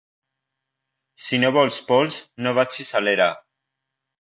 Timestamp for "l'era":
3.07-3.29